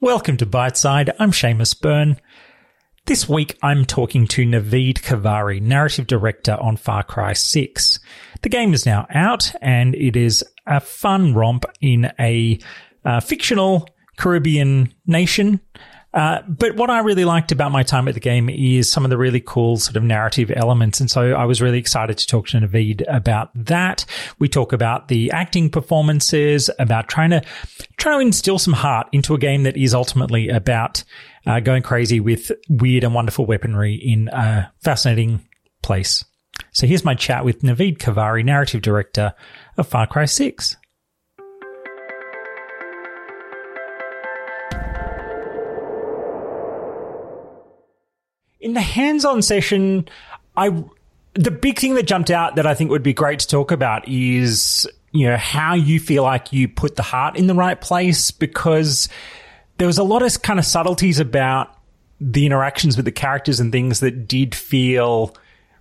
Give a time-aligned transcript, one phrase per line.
[0.00, 1.14] Welcome to Byteside.
[1.18, 2.20] I'm Seamus Byrne.
[3.06, 8.00] This week I'm talking to Navid Khavari, narrative director on Far Cry 6.
[8.42, 12.58] The game is now out and it is a fun romp in a
[13.04, 15.60] uh, fictional Caribbean nation
[16.14, 19.10] uh, but what I really liked about my time at the game is some of
[19.10, 21.00] the really cool sort of narrative elements.
[21.00, 24.06] And so I was really excited to talk to Navid about that.
[24.38, 27.42] We talk about the acting performances, about trying to,
[27.96, 31.02] trying to instill some heart into a game that is ultimately about
[31.46, 35.44] uh, going crazy with weird and wonderful weaponry in a fascinating
[35.82, 36.24] place.
[36.70, 39.34] So here's my chat with Navid Khavari, narrative director
[39.76, 40.76] of Far Cry 6.
[48.64, 50.08] In the hands-on session,
[50.56, 50.84] I
[51.34, 54.08] the big thing that jumped out that I think would be great to talk about
[54.08, 58.30] is you know how you feel like you put the heart in the right place
[58.30, 59.08] because
[59.76, 61.76] there was a lot of kind of subtleties about
[62.20, 65.36] the interactions with the characters and things that did feel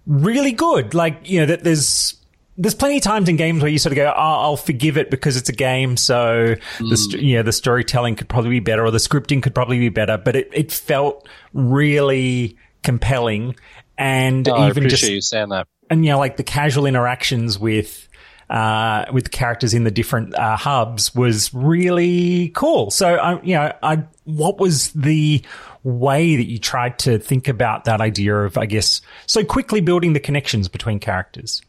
[0.06, 0.94] really good.
[0.94, 2.18] Like you know that there's
[2.58, 5.10] there's plenty of times in games where you sort of go, oh, I'll forgive it
[5.10, 5.98] because it's a game.
[5.98, 7.12] So mm.
[7.12, 9.90] the, you know, the storytelling could probably be better or the scripting could probably be
[9.90, 13.56] better, but it, it felt really compelling
[13.98, 15.68] and oh, even just you saying that.
[15.90, 18.08] And you know, like the casual interactions with
[18.50, 22.92] uh, with characters in the different uh, hubs was really cool.
[22.92, 25.44] So, I, you know, I what was the
[25.84, 30.14] way that you tried to think about that idea of, I guess, so quickly building
[30.14, 31.62] the connections between characters?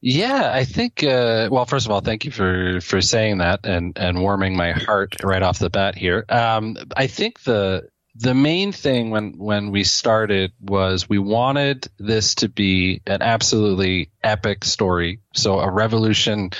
[0.00, 1.02] Yeah, I think.
[1.02, 4.72] Uh, well, first of all, thank you for for saying that and and warming my
[4.72, 6.26] heart right off the bat here.
[6.28, 12.36] Um, I think the the main thing when when we started was we wanted this
[12.36, 15.20] to be an absolutely epic story.
[15.34, 16.50] So a revolution,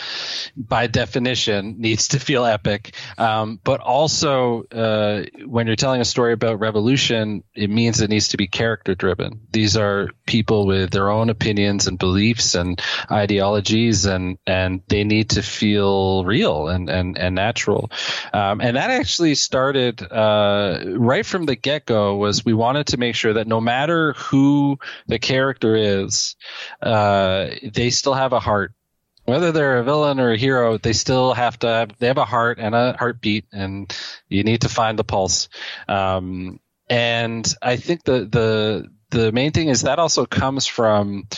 [0.56, 2.94] by definition, needs to feel epic.
[3.18, 8.28] Um, but also, uh, when you're telling a story about revolution, it means it needs
[8.28, 9.40] to be character driven.
[9.50, 15.30] These are people with their own opinions and beliefs and ideologies, and and they need
[15.30, 17.90] to feel real and and and natural.
[18.32, 22.16] Um, and that actually started uh, right from the get go.
[22.16, 26.36] Was we wanted to make sure that no matter who the character is.
[26.80, 28.63] Uh, they still have a heart.
[29.24, 32.58] Whether they're a villain or a hero, they still have to they have a heart
[32.58, 33.94] and a heartbeat, and
[34.28, 35.48] you need to find the pulse.
[35.88, 41.28] Um, and I think the the the main thing is that also comes from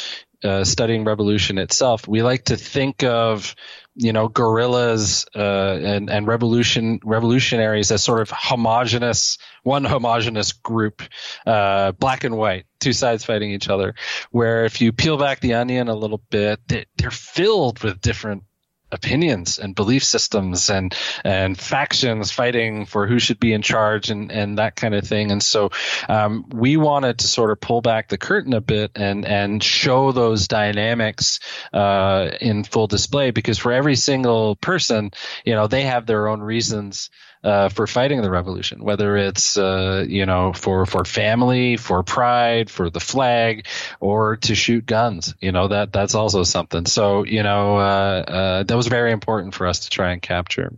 [0.43, 2.09] uh, studying revolution itself.
[2.09, 3.55] We like to think of
[3.97, 11.03] you know guerrillas uh, and and revolution revolutionaries as sort of homogenous one homogenous group
[11.47, 13.95] uh, black and white two sides fighting each other
[14.31, 18.45] where if you peel back the onion a little bit they're filled with different
[18.93, 24.31] opinions and belief systems and and factions fighting for who should be in charge and
[24.31, 25.33] and that kind of thing.
[25.33, 25.71] And so
[26.09, 30.13] um, we wanted to sort of pull back the curtain a bit and and show
[30.13, 31.41] those dynamics
[31.73, 35.11] uh, in full display because for every single person
[35.45, 37.11] you know they have their own reasons
[37.47, 42.69] uh, for fighting the revolution, whether it's uh, you know for for family, for pride,
[42.69, 43.67] for the flag,
[44.01, 45.35] or to shoot guns.
[45.41, 46.87] You know that that's also something.
[46.87, 50.73] So you know uh, uh, that was very important for us to try and capture.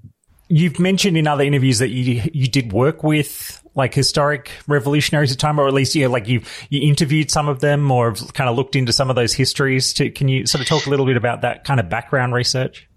[0.49, 5.39] You've mentioned in other interviews that you you did work with like historic revolutionaries at
[5.39, 8.13] the time, or at least you know, like you you interviewed some of them, or
[8.13, 9.95] kind of looked into some of those histories.
[9.95, 12.89] To, can you sort of talk a little bit about that kind of background research?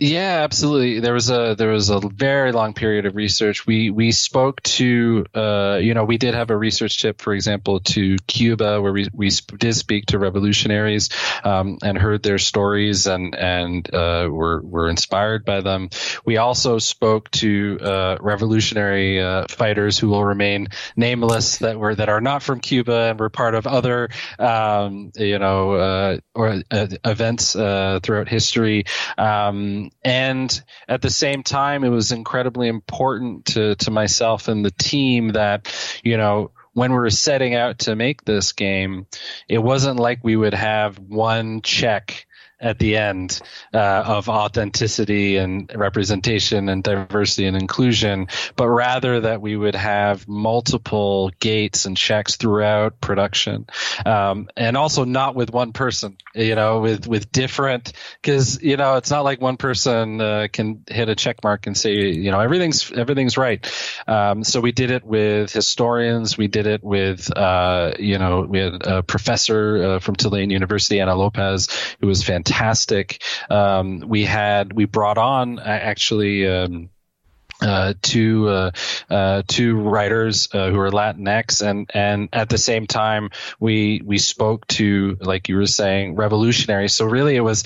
[0.00, 1.00] Yeah, absolutely.
[1.00, 3.66] There was a there was a very long period of research.
[3.66, 7.80] We we spoke to uh, you know we did have a research trip, for example,
[7.80, 11.08] to Cuba where we we did speak to revolutionaries
[11.42, 15.88] um, and heard their stories and and uh, were were inspired by them.
[16.24, 22.08] We also spoke to uh, revolutionary uh, fighters who will remain nameless that were that
[22.08, 26.86] are not from Cuba and were part of other um, you know uh, or uh,
[27.04, 28.84] events throughout history.
[29.16, 34.70] Um, and at the same time, it was incredibly important to, to myself and the
[34.70, 39.06] team that, you know, when we were setting out to make this game,
[39.48, 42.27] it wasn't like we would have one check
[42.60, 43.40] at the end
[43.72, 48.26] uh, of authenticity and representation and diversity and inclusion,
[48.56, 53.66] but rather that we would have multiple gates and checks throughout production,
[54.04, 56.16] um, and also not with one person.
[56.34, 60.84] You know, with with different because you know it's not like one person uh, can
[60.88, 63.70] hit a check mark and say you know everything's everything's right.
[64.06, 66.36] Um, so we did it with historians.
[66.36, 71.00] We did it with uh, you know we had a professor uh, from Tulane University,
[71.00, 71.68] Ana Lopez,
[72.00, 73.22] who was fantastic fantastic.
[73.50, 76.46] Um, we had we brought on actually.
[76.46, 76.90] Um,
[77.60, 78.70] uh, two uh,
[79.10, 84.18] uh, two writers uh, who are Latinx, and and at the same time we we
[84.18, 86.88] spoke to like you were saying revolutionary.
[86.88, 87.64] So really, it was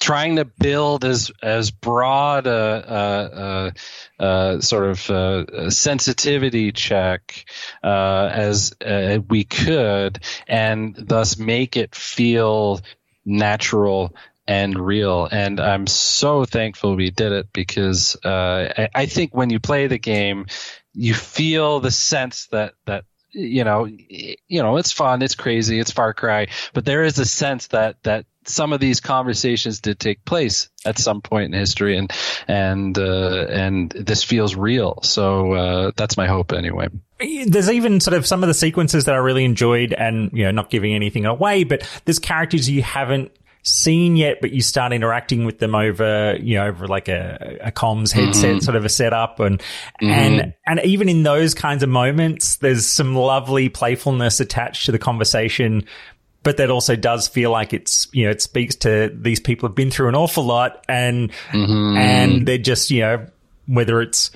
[0.00, 3.72] trying to build as as broad a,
[4.18, 7.44] a, a, sort of sensitivity check
[7.84, 12.80] uh, as uh, we could, and thus make it feel
[13.28, 14.14] natural
[14.46, 15.28] and real.
[15.30, 19.86] And I'm so thankful we did it because uh, I, I think when you play
[19.86, 20.46] the game,
[20.94, 25.90] you feel the sense that that you know, you know, it's fun, it's crazy, it's
[25.90, 30.24] Far Cry, but there is a sense that that some of these conversations did take
[30.24, 32.10] place at some point in history, and
[32.48, 35.00] and uh, and this feels real.
[35.02, 36.88] So uh, that's my hope, anyway.
[37.20, 40.50] There's even sort of some of the sequences that I really enjoyed, and you know,
[40.50, 43.32] not giving anything away, but there's characters you haven't
[43.62, 47.72] seen yet, but you start interacting with them over, you know, over like a, a
[47.72, 48.58] comms headset mm-hmm.
[48.60, 49.40] sort of a setup.
[49.40, 50.10] And, mm-hmm.
[50.10, 54.98] and, and even in those kinds of moments, there's some lovely playfulness attached to the
[54.98, 55.84] conversation.
[56.44, 59.76] But that also does feel like it's, you know, it speaks to these people have
[59.76, 61.96] been through an awful lot and, mm-hmm.
[61.96, 63.26] and they're just, you know,
[63.66, 64.30] whether it's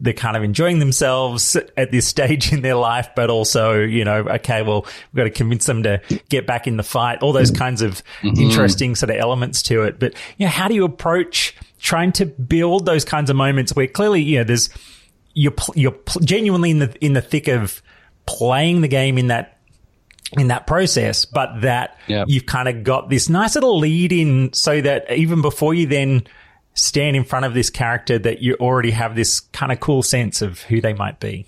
[0.00, 4.20] they're kind of enjoying themselves at this stage in their life, but also, you know,
[4.20, 7.50] okay, well, we've got to convince them to get back in the fight, all those
[7.50, 8.40] kinds of mm-hmm.
[8.40, 9.98] interesting sort of elements to it.
[9.98, 13.86] But, you know, how do you approach trying to build those kinds of moments where
[13.86, 14.70] clearly, you know, there's,
[15.34, 17.82] you're, you're genuinely in the, in the thick of
[18.26, 19.52] playing the game in that
[20.32, 22.26] in that process, but that yep.
[22.28, 26.26] you've kind of got this nice little lead in so that even before you then
[26.76, 30.42] stand in front of this character that you already have this kind of cool sense
[30.42, 31.46] of who they might be?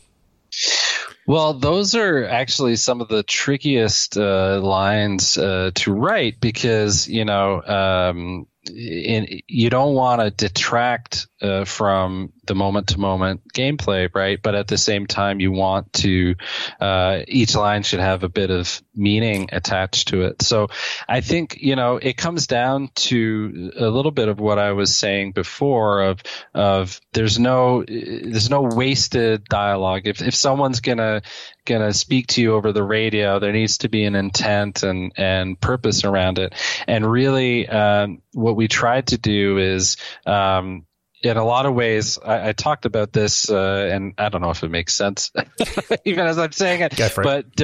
[1.27, 7.27] Well, those are actually some of the trickiest uh, lines uh, to write because you
[7.27, 14.13] know um, in, you don't want to detract uh, from the moment to moment gameplay,
[14.13, 14.43] right?
[14.43, 16.35] But at the same time, you want to,
[16.81, 20.43] uh, each line should have a bit of meaning attached to it.
[20.43, 20.67] So
[21.09, 24.97] I think, you know, it comes down to a little bit of what I was
[24.97, 26.23] saying before of,
[26.53, 30.03] of there's no, there's no wasted dialogue.
[30.07, 31.23] If, if someone's gonna,
[31.65, 35.61] gonna speak to you over the radio, there needs to be an intent and, and
[35.61, 36.55] purpose around it.
[36.89, 40.87] And really, um, what we tried to do is, um,
[41.23, 44.51] in a lot of ways, I, I talked about this, uh, and I don't know
[44.51, 45.33] if it makes sense,
[46.05, 46.97] even as I'm saying it.
[47.25, 47.57] But it.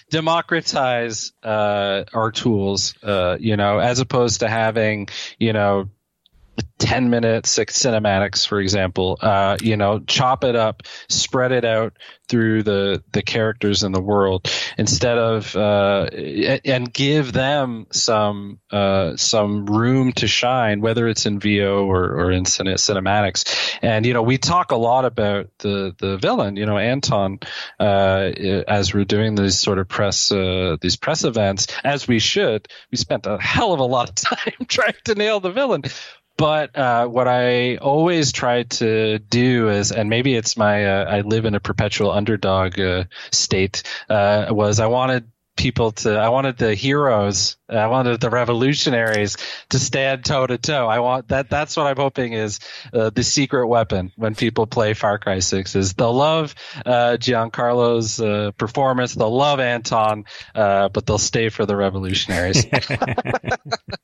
[0.10, 5.08] democratize uh, our tools, uh, you know, as opposed to having,
[5.38, 5.90] you know,
[6.78, 11.94] 10 minute six cinematics for example uh, you know chop it up spread it out
[12.28, 16.06] through the the characters in the world instead of uh,
[16.64, 22.30] and give them some uh, some room to shine whether it's in VO or, or
[22.30, 23.78] in cinematics.
[23.82, 27.40] And you know we talk a lot about the the villain you know Anton
[27.78, 28.30] uh,
[28.66, 32.68] as we're doing these sort of press uh, these press events as we should.
[32.90, 35.82] We spent a hell of a lot of time trying to nail the villain
[36.36, 41.20] but uh, what I always try to do is, and maybe it's my, uh, I
[41.20, 46.58] live in a perpetual underdog uh, state, uh, was I wanted people to I wanted
[46.58, 49.36] the heroes I wanted the revolutionaries
[49.70, 50.86] to stand toe to toe.
[50.86, 52.58] I want that that's what I'm hoping is
[52.92, 56.54] uh, the secret weapon when people play Far Cry 6 is they'll love
[56.84, 59.14] uh, Giancarlo's uh, performance.
[59.14, 62.66] They'll love Anton uh, but they'll stay for the revolutionaries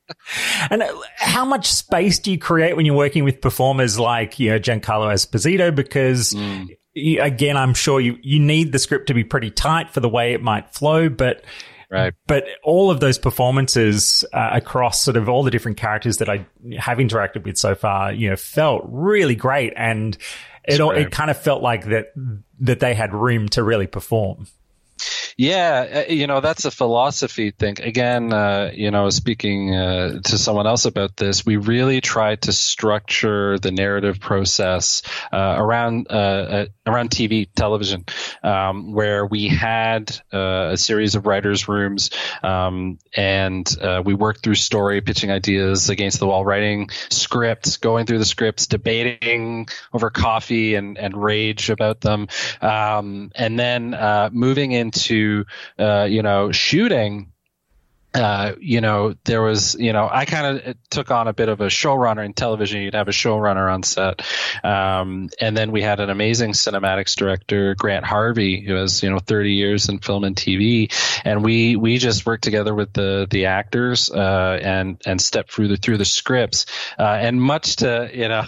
[0.69, 4.49] and uh, how much space do you create when you're working with performers like you
[4.49, 9.23] know Giancarlo Esposito because mm again, I'm sure you, you need the script to be
[9.23, 11.43] pretty tight for the way it might flow, but
[11.89, 12.13] Right.
[12.25, 16.45] But all of those performances uh, across sort of all the different characters that I
[16.79, 20.17] have interacted with so far, you know, felt really great, and
[20.63, 22.13] it all, it kind of felt like that
[22.61, 24.47] that they had room to really perform.
[25.37, 27.77] Yeah, uh, you know that's a philosophy thing.
[27.81, 32.53] Again, uh, you know, speaking uh, to someone else about this, we really tried to
[32.53, 38.05] structure the narrative process uh, around uh, uh, around TV, television,
[38.43, 42.09] um, where we had a series of writers' rooms,
[42.43, 43.67] um, and
[44.03, 48.67] we worked through story, pitching ideas against the wall, writing scripts, going through the scripts,
[48.67, 52.27] debating over coffee and and rage about them,
[52.61, 53.95] um, and then
[54.33, 55.30] moving into
[55.77, 57.31] uh, you know shooting
[58.13, 61.61] uh, you know, there was, you know, I kind of took on a bit of
[61.61, 62.81] a showrunner in television.
[62.81, 64.21] You'd have a showrunner on set.
[64.65, 69.19] Um, and then we had an amazing cinematics director, Grant Harvey, who has, you know,
[69.19, 70.91] 30 years in film and TV.
[71.23, 75.69] And we, we just worked together with the, the actors, uh, and, and stepped through
[75.69, 76.65] the, through the scripts.
[76.99, 78.43] Uh, and much to, you know,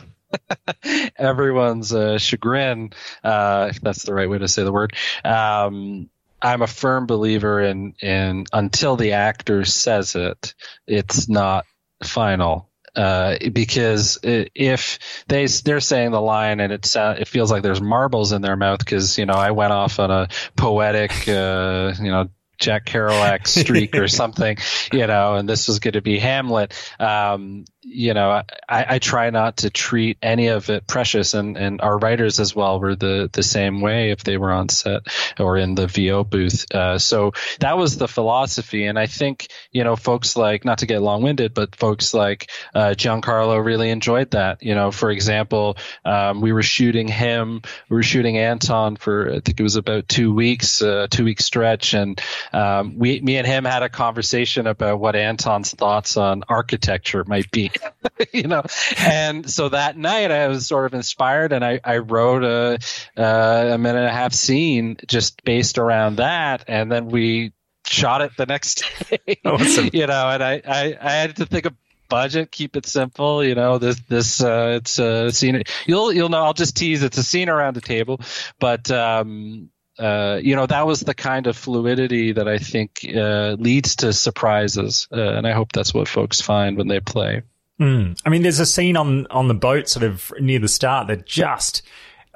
[1.18, 2.92] everyone's uh, chagrin,
[3.24, 4.94] uh, if that's the right way to say the word.
[5.24, 6.10] Um,
[6.44, 10.54] I'm a firm believer in in until the actor says it,
[10.86, 11.66] it's not
[12.04, 12.70] final.
[12.96, 18.34] Uh, because if they they're saying the line and it it feels like there's marbles
[18.34, 22.30] in their mouth because you know I went off on a poetic uh, you know
[22.60, 24.58] Jack Kerouac streak or something,
[24.92, 26.74] you know, and this was going to be Hamlet.
[27.00, 31.82] Um, you know, I, I try not to treat any of it precious, and, and
[31.82, 35.04] our writers as well were the the same way if they were on set
[35.40, 36.74] or in the VO booth.
[36.74, 40.86] Uh, so that was the philosophy, and I think you know, folks like not to
[40.86, 44.64] get long winded, but folks like uh, Giancarlo really enjoyed that.
[44.64, 49.40] You know, for example, um, we were shooting him, we were shooting Anton for I
[49.40, 52.22] think it was about two weeks, uh, two week stretch, and
[52.52, 57.52] um, we, me and him had a conversation about what Anton's thoughts on architecture might
[57.52, 57.72] be.
[58.34, 58.64] you know,
[58.98, 62.80] and so that night I was sort of inspired, and I, I wrote a
[63.18, 67.54] uh, a minute and a half scene just based around that, and then we
[67.86, 69.40] shot it the next day.
[69.46, 69.90] Awesome.
[69.94, 71.74] you know, and I, I, I had to think of
[72.10, 73.44] budget, keep it simple.
[73.44, 75.64] You know, this this uh, it's a scene.
[75.86, 76.44] You'll you'll know.
[76.44, 77.04] I'll just tease.
[77.04, 78.22] It's a scene around a table,
[78.60, 83.56] but um, uh, you know, that was the kind of fluidity that I think uh,
[83.60, 87.44] leads to surprises, uh, and I hope that's what folks find when they play.
[87.82, 88.20] Mm.
[88.26, 91.26] I mean, there's a scene on on the boat, sort of near the start, that
[91.26, 91.82] just,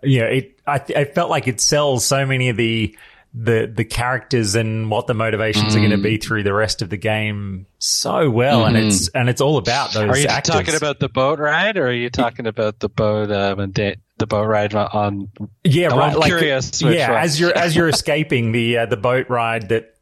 [0.04, 0.60] you know, it.
[0.66, 2.98] I, I felt like it sells so many of the
[3.34, 5.76] the the characters and what the motivations mm.
[5.76, 8.76] are going to be through the rest of the game so well, mm-hmm.
[8.76, 10.10] and it's and it's all about those.
[10.10, 10.56] Are you actors.
[10.56, 13.96] talking about the boat ride, or are you talking about the boat um, and da-
[14.18, 15.30] the boat ride on.
[15.64, 16.14] Yeah, right.
[16.14, 16.82] I'm like, curious.
[16.82, 19.96] Yeah, as you're as you're escaping the uh, the boat ride that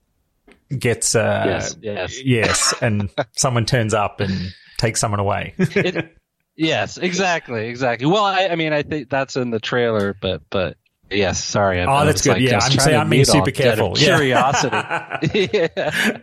[0.78, 4.54] gets uh, yes, yes, yes, and someone turns up and
[4.86, 5.54] takes someone away.
[5.58, 6.18] it,
[6.56, 8.08] yes, exactly, exactly.
[8.08, 10.78] Well, I, I mean, I think that's in the trailer, but but
[11.12, 11.82] Yes, sorry.
[11.82, 12.34] I, oh, that's good.
[12.34, 13.94] Like, yeah, I'm saying I'm being super careful.
[13.94, 15.50] Curiosity.
[15.54, 16.20] yeah.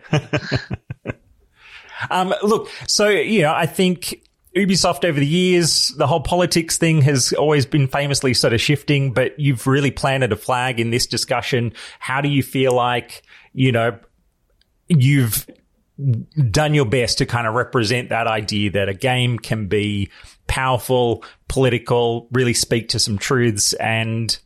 [2.11, 4.23] um, look, so you know, I think
[4.57, 9.13] Ubisoft over the years, the whole politics thing has always been famously sort of shifting,
[9.13, 11.73] but you've really planted a flag in this discussion.
[12.01, 13.23] How do you feel like,
[13.55, 13.99] you know,
[14.89, 15.47] you've
[16.51, 20.11] done your best to kind of represent that idea that a game can be
[20.47, 24.39] powerful, political, really speak to some truths and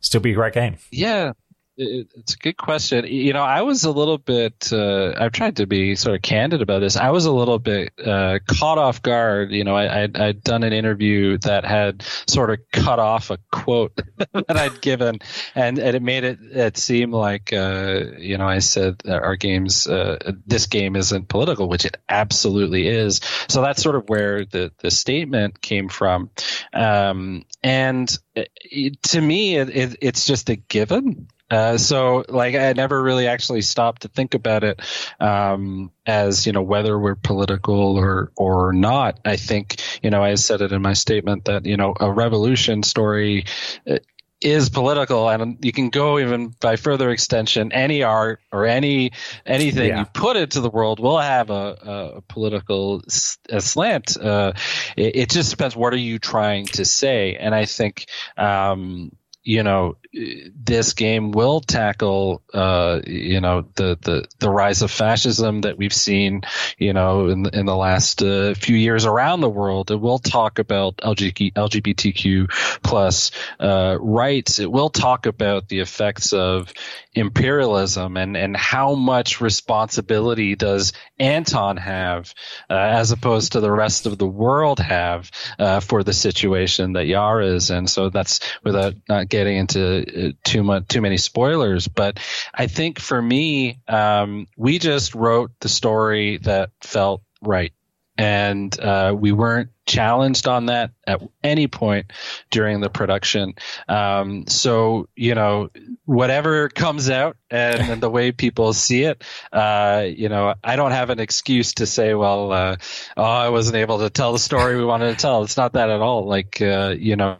[0.00, 0.76] still be a great game?
[0.90, 1.32] Yeah
[1.78, 3.06] it's a good question.
[3.06, 4.72] You know, I was a little bit.
[4.72, 6.96] Uh, I've tried to be sort of candid about this.
[6.96, 9.52] I was a little bit uh, caught off guard.
[9.52, 13.38] You know, I, I'd, I'd, done an interview that had sort of cut off a
[13.50, 13.98] quote
[14.32, 15.18] that I'd given,
[15.54, 19.86] and, and it made it, it seem like uh, you know I said our games,
[19.86, 23.20] uh, this game isn't political, which it absolutely is.
[23.48, 26.30] So that's sort of where the the statement came from,
[26.72, 32.72] um, and it, to me, it, it, it's just a given uh, so like I
[32.72, 34.80] never really actually stopped to think about it
[35.20, 39.20] um, as you know whether we're political or or not.
[39.24, 42.82] I think you know I said it in my statement that you know a revolution
[42.82, 43.44] story
[43.88, 43.98] uh,
[44.40, 49.12] is political and you can go even by further extension any art or any
[49.46, 50.00] anything yeah.
[50.00, 53.02] you put into the world will have a, a political
[53.48, 54.52] a slant uh,
[54.94, 59.10] it, it, just depends what are you trying to say and i think um,
[59.46, 65.60] you know this game will tackle uh, you know the, the the rise of fascism
[65.60, 66.42] that we've seen
[66.78, 69.92] you know in in the last uh, few years around the world.
[69.92, 72.50] It will talk about LGBTQ
[72.82, 74.58] plus uh, rights.
[74.58, 76.72] It will talk about the effects of
[77.14, 82.34] imperialism and and how much responsibility does Anton have
[82.68, 87.06] uh, as opposed to the rest of the world have uh, for the situation that
[87.06, 87.86] Yara is in.
[87.86, 92.18] So that's without not getting into uh, too much too many spoilers, but
[92.54, 97.72] I think for me, um, we just wrote the story that felt right,
[98.18, 102.12] and uh, we weren't challenged on that at any point
[102.50, 103.54] during the production.
[103.88, 105.70] Um, so you know,
[106.04, 110.90] whatever comes out and, and, the way people see it, uh, you know, I don't
[110.90, 112.76] have an excuse to say, well, uh,
[113.16, 115.44] oh, I wasn't able to tell the story we wanted to tell.
[115.44, 116.26] It's not that at all.
[116.26, 117.38] Like, uh, you know,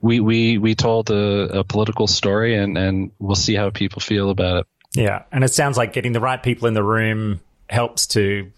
[0.00, 4.30] we we we told a, a political story, and and we'll see how people feel
[4.30, 4.66] about it.
[4.94, 8.50] Yeah, and it sounds like getting the right people in the room helps to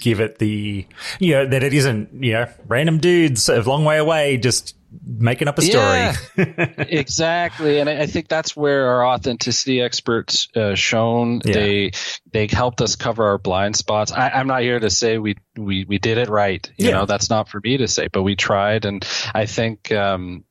[0.00, 0.86] give it the
[1.18, 5.48] you know that it isn't you know random dudes a long way away just making
[5.48, 5.84] up a story.
[5.84, 6.14] Yeah,
[6.78, 11.40] exactly, and I, think that's where our authenticity experts uh, shown.
[11.44, 11.52] Yeah.
[11.52, 11.90] They
[12.32, 14.12] they helped us cover our blind spots.
[14.12, 16.68] I, am not here to say we we we did it right.
[16.76, 16.92] You yeah.
[16.92, 19.92] know, that's not for me to say, but we tried, and I think.
[19.92, 20.44] Um,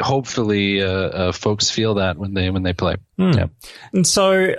[0.00, 2.96] hopefully, uh, uh, folks feel that when they when they play.
[3.18, 3.36] Mm.
[3.36, 3.46] Yeah.
[3.92, 4.54] And so,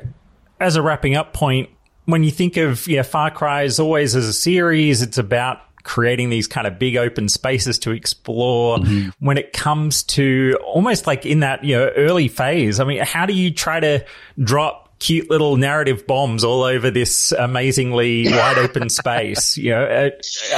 [0.59, 1.69] as a wrapping up point,
[2.11, 6.29] when you think of yeah, Far Cry is always as a series, it's about creating
[6.29, 8.77] these kind of big open spaces to explore.
[8.79, 9.09] Mm-hmm.
[9.25, 13.25] when it comes to almost like in that you know early phase i mean how
[13.25, 14.05] do you try to
[14.41, 19.57] drop cute little narrative bombs all over this amazingly wide open space?
[19.57, 20.09] You know uh,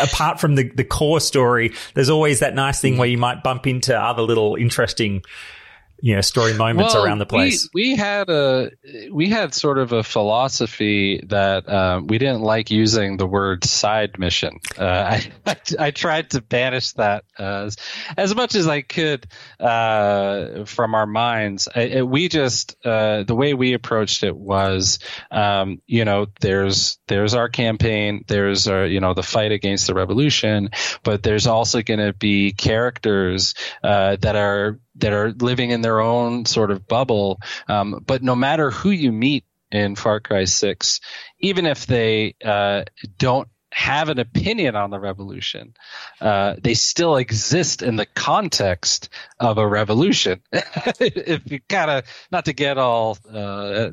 [0.03, 3.67] apart from the the core story there's always that nice thing where you might bump
[3.67, 5.23] into other little interesting
[6.01, 7.69] you know story moments well, around the place.
[7.73, 8.71] We, we had a
[9.11, 14.17] we had sort of a philosophy that um, we didn't like using the word side
[14.17, 14.59] mission.
[14.77, 14.83] Uh,
[15.21, 17.77] I, I, I tried to banish that as
[18.17, 19.27] as much as I could
[19.59, 21.69] uh, from our minds.
[21.73, 27.35] I, we just uh, the way we approached it was, um, you know, there's there's
[27.35, 30.71] our campaign, there's our you know the fight against the revolution,
[31.03, 33.53] but there's also going to be characters
[33.83, 37.39] uh, that are that are living in their own sort of bubble.
[37.67, 40.99] Um, but no matter who you meet in Far Cry 6,
[41.39, 42.83] even if they uh,
[43.17, 45.73] don't have an opinion on the revolution,
[46.19, 50.41] uh, they still exist in the context of a revolution.
[50.51, 53.91] if you kind of, not to get all uh,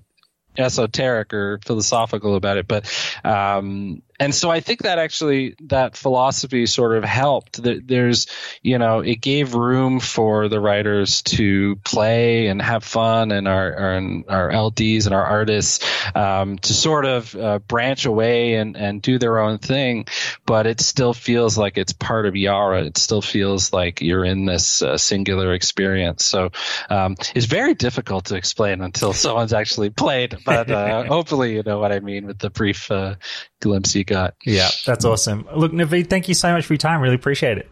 [0.57, 2.93] esoteric or philosophical about it, but
[3.25, 7.63] um, and so I think that actually that philosophy sort of helped.
[7.63, 8.27] That There's,
[8.63, 13.75] you know, it gave room for the writers to play and have fun, and our
[13.77, 13.95] our,
[14.29, 19.19] our LDs and our artists um, to sort of uh, branch away and and do
[19.19, 20.07] their own thing.
[20.45, 22.85] But it still feels like it's part of Yara.
[22.85, 26.25] It still feels like you're in this uh, singular experience.
[26.25, 26.51] So
[26.91, 30.39] um, it's very difficult to explain until someone's actually played.
[30.45, 33.15] But uh, hopefully, you know what I mean with the brief uh,
[33.61, 34.35] glimpse you got.
[34.45, 35.47] Yeah, that's awesome.
[35.55, 37.01] Look, Navid, thank you so much for your time.
[37.01, 37.71] Really appreciate it.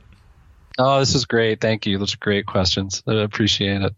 [0.79, 1.61] Oh, this is great.
[1.61, 1.99] Thank you.
[1.99, 3.03] Those are great questions.
[3.07, 3.95] I appreciate it.